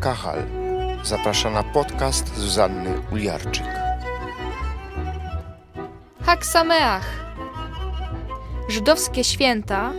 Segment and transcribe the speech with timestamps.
[0.00, 0.42] Kachal
[1.02, 3.66] zaprasza na podcast Zuzanny Uliarczyk.
[6.22, 7.28] Haksameach
[8.68, 9.92] żydowskie święta,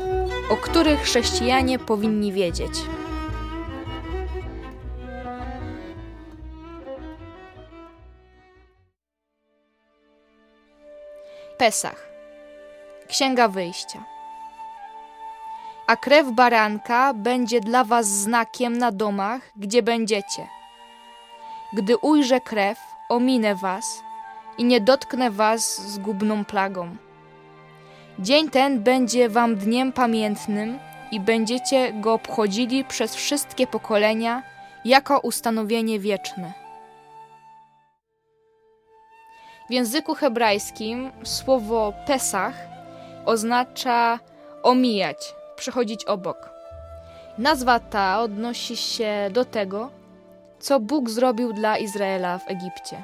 [0.49, 2.73] o których chrześcijanie powinni wiedzieć.
[11.57, 12.09] Pesach.
[13.07, 14.18] Księga Wyjścia.
[15.89, 20.47] A krew baranka będzie dla was znakiem na domach, gdzie będziecie.
[21.73, 24.03] Gdy ujrzę krew, ominę was
[24.57, 26.95] i nie dotknę was zgubną plagą.
[28.19, 30.79] Dzień ten będzie wam dniem pamiętnym
[31.11, 34.43] i będziecie go obchodzili przez wszystkie pokolenia
[34.85, 36.53] jako ustanowienie wieczne.
[39.69, 42.55] W języku hebrajskim słowo Pesach
[43.25, 44.19] oznacza
[44.63, 46.49] omijać, przechodzić obok.
[47.37, 49.89] Nazwa ta odnosi się do tego,
[50.59, 53.03] co Bóg zrobił dla Izraela w Egipcie.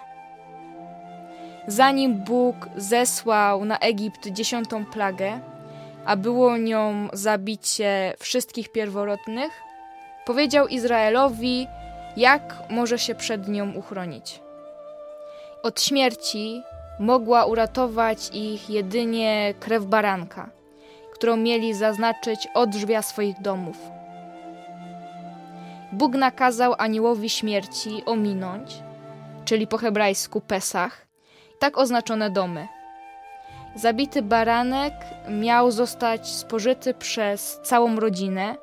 [1.68, 5.40] Zanim Bóg zesłał na Egipt dziesiątą plagę,
[6.06, 9.52] a było nią zabicie wszystkich pierworodnych,
[10.26, 11.68] powiedział Izraelowi,
[12.18, 14.40] jak może się przed nią uchronić.
[15.64, 16.64] Od śmierci
[17.00, 20.50] mogła uratować ich jedynie krew baranka,
[21.16, 23.78] którą mieli zaznaczyć od drzwia swoich domów.
[25.92, 28.84] Bóg nakazał aniołowi śmierci ominąć,
[29.46, 31.08] czyli po hebrajsku Pesach,
[31.60, 32.68] tak oznaczone domy.
[33.76, 34.94] Zabity baranek
[35.30, 38.56] miał zostać spożyty przez całą rodzinę,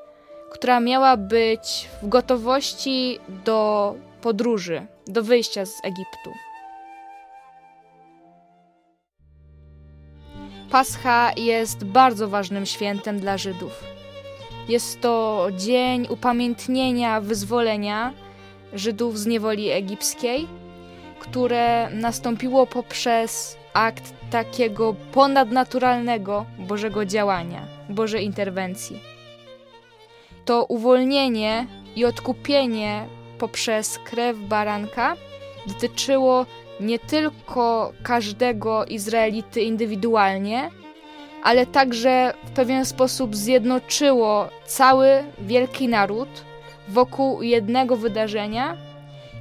[0.50, 6.51] która miała być w gotowości do podróży, do wyjścia z Egiptu.
[10.72, 13.84] Pascha jest bardzo ważnym świętem dla Żydów.
[14.68, 18.12] Jest to dzień upamiętnienia wyzwolenia
[18.72, 20.48] Żydów z niewoli egipskiej,
[21.18, 29.00] które nastąpiło poprzez akt takiego ponadnaturalnego Bożego działania, Bożej interwencji.
[30.44, 33.06] To uwolnienie i odkupienie
[33.38, 35.16] poprzez krew baranka
[35.66, 36.46] dotyczyło
[36.82, 40.70] nie tylko każdego Izraelity indywidualnie,
[41.42, 46.28] ale także w pewien sposób zjednoczyło cały wielki naród
[46.88, 48.76] wokół jednego wydarzenia,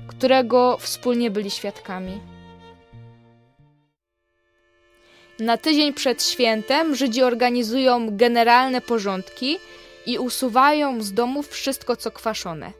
[0.07, 2.19] którego wspólnie byli świadkami.
[5.39, 9.57] Na tydzień przed świętem Żydzi organizują generalne porządki
[10.05, 12.71] i usuwają z domów wszystko, co kwaszone.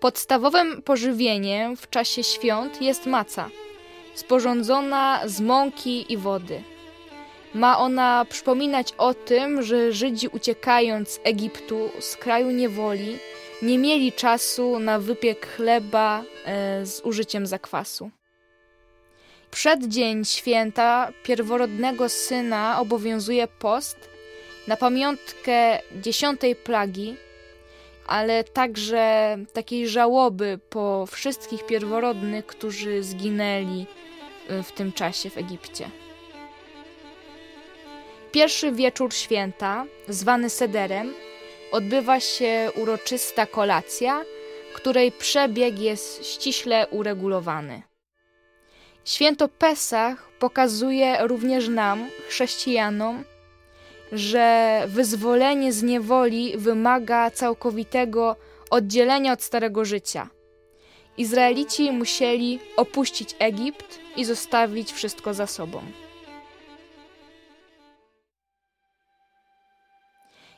[0.00, 3.50] Podstawowym pożywieniem w czasie świąt jest maca–
[4.14, 6.62] sporządzona z mąki i wody.
[7.54, 13.18] Ma ona przypominać o tym, że Żydzi uciekając z Egiptu, z kraju niewoli,
[13.62, 18.10] nie mieli czasu na wypiek chleba e, z użyciem zakwasu.
[19.50, 24.08] Przed dzień święta pierworodnego syna obowiązuje post
[24.68, 27.16] na pamiątkę dziesiątej plagi,
[28.06, 33.86] ale także takiej żałoby po wszystkich pierworodnych, którzy zginęli
[34.50, 35.90] Y, w tym czasie w Egipcie.
[38.32, 41.14] Pierwszy wieczór święta, zwany sederem,
[41.72, 44.24] odbywa się uroczysta kolacja,
[44.74, 47.82] której przebieg jest ściśle uregulowany.
[49.04, 53.24] Święto Pesach pokazuje również nam, chrześcijanom,
[54.14, 58.36] że wyzwolenie z niewoli wymaga całkowitego
[58.70, 60.28] oddzielenia od starego życia.
[61.18, 65.82] Izraelici musieli opuścić Egipt i zostawić wszystko za sobą.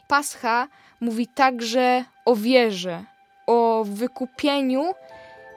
[0.09, 0.69] Pascha
[1.01, 3.05] mówi także o wierze,
[3.47, 4.95] o wykupieniu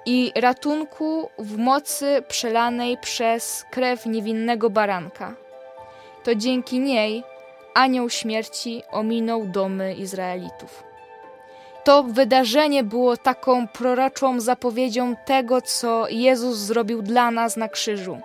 [0.06, 5.36] i ratunku w mocy przelanej przez krew niewinnego baranka.
[6.24, 7.24] To dzięki niej
[7.74, 10.84] anioł śmierci ominął domy Izraelitów.
[11.84, 18.18] To wydarzenie było taką proroczą zapowiedzią tego, co Jezus zrobił dla nas na krzyżu.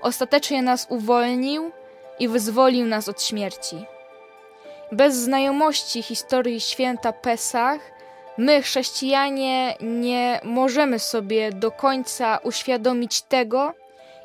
[0.00, 1.70] Ostatecznie nas uwolnił
[2.18, 3.86] i wyzwolił nas od śmierci.
[4.92, 7.80] Bez znajomości historii święta Pesach,
[8.38, 13.74] my, chrześcijanie, nie możemy sobie do końca uświadomić tego,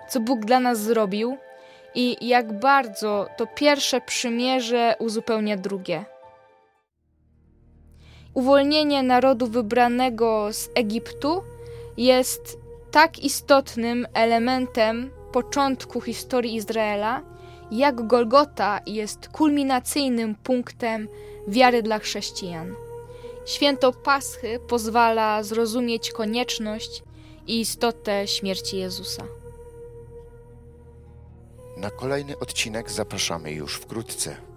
[0.09, 1.37] co Bóg dla nas zrobił
[1.95, 6.05] i jak bardzo to pierwsze przymierze uzupełnia drugie.
[8.33, 11.43] Uwolnienie narodu wybranego z Egiptu
[11.97, 12.57] jest
[12.91, 17.21] tak istotnym elementem początku historii Izraela,
[17.71, 21.07] jak Golgota jest kulminacyjnym punktem
[21.47, 22.75] wiary dla chrześcijan.
[23.45, 27.03] Święto Paschy pozwala zrozumieć konieczność
[27.47, 29.38] i istotę śmierci Jezusa.
[31.79, 34.48] Na kolejny odcinek zapraszamy już wkrótce.